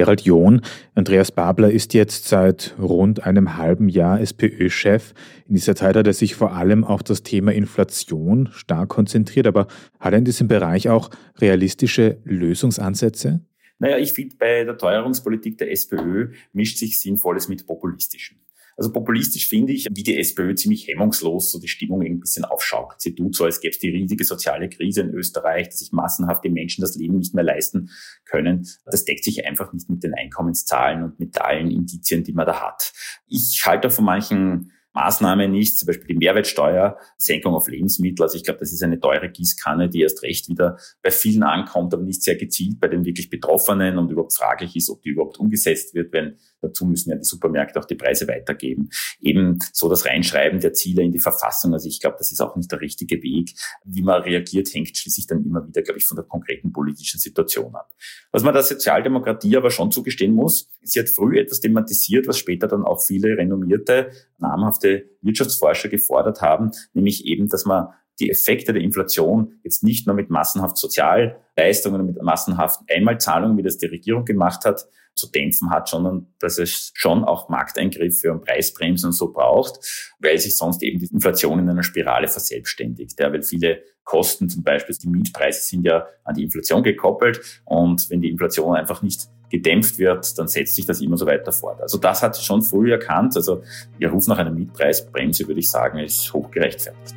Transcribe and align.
Gerald 0.00 0.22
John, 0.22 0.62
Andreas 0.94 1.30
Babler 1.30 1.70
ist 1.70 1.92
jetzt 1.92 2.26
seit 2.26 2.74
rund 2.80 3.26
einem 3.26 3.58
halben 3.58 3.90
Jahr 3.90 4.18
SPÖ-Chef. 4.18 5.12
In 5.46 5.56
dieser 5.56 5.76
Zeit 5.76 5.94
hat 5.94 6.06
er 6.06 6.14
sich 6.14 6.34
vor 6.34 6.54
allem 6.54 6.84
auf 6.84 7.02
das 7.02 7.22
Thema 7.22 7.52
Inflation 7.52 8.48
stark 8.50 8.88
konzentriert, 8.88 9.46
aber 9.46 9.66
hat 9.98 10.14
er 10.14 10.18
in 10.18 10.24
diesem 10.24 10.48
Bereich 10.48 10.88
auch 10.88 11.10
realistische 11.38 12.16
Lösungsansätze? 12.24 13.44
Naja, 13.78 13.98
ich 13.98 14.14
finde, 14.14 14.36
bei 14.38 14.64
der 14.64 14.78
Teuerungspolitik 14.78 15.58
der 15.58 15.70
SPÖ 15.70 16.32
mischt 16.54 16.78
sich 16.78 16.98
Sinnvolles 16.98 17.48
mit 17.48 17.66
Populistischem. 17.66 18.38
Also 18.80 18.92
populistisch 18.92 19.46
finde 19.46 19.74
ich, 19.74 19.86
wie 19.90 20.02
die 20.02 20.16
SPÖ 20.16 20.54
ziemlich 20.54 20.88
hemmungslos 20.88 21.52
so 21.52 21.60
die 21.60 21.68
Stimmung 21.68 22.00
ein 22.00 22.18
bisschen 22.18 22.46
aufschaut. 22.46 22.94
Sie 22.96 23.14
tut 23.14 23.36
so, 23.36 23.44
als 23.44 23.60
gäbe 23.60 23.72
es 23.72 23.78
die 23.78 23.90
riesige 23.90 24.24
soziale 24.24 24.70
Krise 24.70 25.02
in 25.02 25.10
Österreich, 25.10 25.68
dass 25.68 25.80
sich 25.80 25.92
massenhaft 25.92 26.42
die 26.42 26.48
Menschen 26.48 26.80
das 26.80 26.96
Leben 26.96 27.18
nicht 27.18 27.34
mehr 27.34 27.44
leisten 27.44 27.90
können. 28.24 28.66
Das 28.86 29.04
deckt 29.04 29.22
sich 29.22 29.46
einfach 29.46 29.74
nicht 29.74 29.90
mit 29.90 30.02
den 30.02 30.14
Einkommenszahlen 30.14 31.04
und 31.04 31.20
mit 31.20 31.38
allen 31.42 31.70
Indizien, 31.70 32.24
die 32.24 32.32
man 32.32 32.46
da 32.46 32.62
hat. 32.62 32.94
Ich 33.26 33.60
halte 33.66 33.90
von 33.90 34.06
manchen 34.06 34.72
Maßnahme 34.92 35.48
nicht, 35.48 35.78
zum 35.78 35.86
Beispiel 35.86 36.08
die 36.08 36.16
Mehrwertsteuersenkung 36.16 37.54
auf 37.54 37.68
Lebensmittel. 37.68 38.22
Also 38.22 38.36
ich 38.36 38.44
glaube, 38.44 38.60
das 38.60 38.72
ist 38.72 38.82
eine 38.82 38.98
teure 38.98 39.30
Gießkanne, 39.30 39.88
die 39.88 40.02
erst 40.02 40.22
recht 40.22 40.48
wieder 40.48 40.78
bei 41.02 41.10
vielen 41.10 41.42
ankommt, 41.42 41.94
aber 41.94 42.02
nicht 42.02 42.22
sehr 42.22 42.36
gezielt 42.36 42.80
bei 42.80 42.88
den 42.88 43.04
wirklich 43.04 43.30
Betroffenen 43.30 43.98
und 43.98 44.10
überhaupt 44.10 44.34
fraglich 44.34 44.74
ist, 44.74 44.90
ob 44.90 45.02
die 45.02 45.10
überhaupt 45.10 45.38
umgesetzt 45.38 45.94
wird, 45.94 46.12
wenn 46.12 46.36
dazu 46.60 46.84
müssen 46.84 47.10
ja 47.10 47.16
die 47.16 47.24
Supermärkte 47.24 47.78
auch 47.80 47.84
die 47.84 47.94
Preise 47.94 48.26
weitergeben. 48.28 48.90
Eben 49.20 49.58
so 49.72 49.88
das 49.88 50.06
Reinschreiben 50.06 50.60
der 50.60 50.72
Ziele 50.72 51.02
in 51.02 51.12
die 51.12 51.18
Verfassung. 51.18 51.72
Also 51.72 51.88
ich 51.88 52.00
glaube, 52.00 52.16
das 52.18 52.32
ist 52.32 52.40
auch 52.40 52.56
nicht 52.56 52.70
der 52.70 52.80
richtige 52.80 53.22
Weg. 53.22 53.52
Wie 53.84 54.02
man 54.02 54.22
reagiert, 54.22 54.72
hängt 54.74 54.96
schließlich 54.96 55.26
dann 55.26 55.44
immer 55.44 55.66
wieder, 55.66 55.82
glaube 55.82 55.98
ich, 55.98 56.04
von 56.04 56.16
der 56.16 56.24
konkreten 56.24 56.72
politischen 56.72 57.18
Situation 57.18 57.74
ab. 57.74 57.94
Was 58.32 58.42
man 58.42 58.54
der 58.54 58.62
Sozialdemokratie 58.62 59.56
aber 59.56 59.70
schon 59.70 59.90
zugestehen 59.90 60.34
muss, 60.34 60.69
sie 60.82 61.00
hat 61.00 61.08
früh 61.08 61.38
etwas 61.38 61.60
thematisiert, 61.60 62.26
was 62.26 62.38
später 62.38 62.68
dann 62.68 62.84
auch 62.84 63.02
viele 63.02 63.36
renommierte, 63.36 64.10
namhafte 64.38 65.10
Wirtschaftsforscher 65.22 65.88
gefordert 65.88 66.40
haben, 66.40 66.70
nämlich 66.92 67.26
eben, 67.26 67.48
dass 67.48 67.64
man 67.64 67.88
die 68.20 68.30
Effekte 68.30 68.72
der 68.72 68.82
Inflation 68.82 69.58
jetzt 69.64 69.82
nicht 69.82 70.06
nur 70.06 70.14
mit 70.14 70.30
massenhaft 70.30 70.76
Sozialleistungen 70.76 72.06
mit 72.06 72.22
massenhaften 72.22 72.86
Einmalzahlungen, 72.88 73.56
wie 73.56 73.62
das 73.62 73.78
die 73.78 73.86
Regierung 73.86 74.24
gemacht 74.24 74.64
hat, 74.64 74.86
zu 75.14 75.30
dämpfen 75.30 75.70
hat, 75.70 75.88
sondern 75.88 76.26
dass 76.38 76.58
es 76.58 76.92
schon 76.94 77.24
auch 77.24 77.48
Markteingriffe 77.48 78.32
und 78.32 78.44
Preisbremsen 78.44 79.08
und 79.08 79.12
so 79.12 79.32
braucht, 79.32 80.14
weil 80.20 80.38
sich 80.38 80.56
sonst 80.56 80.82
eben 80.82 80.98
die 80.98 81.06
Inflation 81.06 81.58
in 81.58 81.68
einer 81.68 81.82
Spirale 81.82 82.28
verselbstständigt. 82.28 83.18
Ja, 83.18 83.32
weil 83.32 83.42
viele 83.42 83.82
Kosten, 84.04 84.48
zum 84.48 84.62
Beispiel 84.62 84.96
die 84.96 85.08
Mietpreise, 85.08 85.60
sind 85.62 85.84
ja 85.84 86.06
an 86.24 86.34
die 86.34 86.44
Inflation 86.44 86.82
gekoppelt 86.82 87.62
und 87.64 88.08
wenn 88.10 88.20
die 88.20 88.30
Inflation 88.30 88.76
einfach 88.76 89.02
nicht 89.02 89.28
gedämpft 89.50 89.98
wird, 89.98 90.38
dann 90.38 90.48
setzt 90.48 90.76
sich 90.76 90.86
das 90.86 91.00
immer 91.00 91.16
so 91.16 91.26
weiter 91.26 91.52
fort. 91.52 91.80
Also 91.80 91.98
das 91.98 92.22
hat 92.22 92.36
schon 92.36 92.62
früh 92.62 92.92
erkannt. 92.92 93.36
Also 93.36 93.62
ihr 93.98 94.10
Ruf 94.10 94.26
nach 94.28 94.38
einer 94.38 94.52
Mietpreisbremse, 94.52 95.46
würde 95.48 95.60
ich 95.60 95.68
sagen, 95.68 95.98
ist 95.98 96.32
hochgerechtfertigt. 96.32 97.16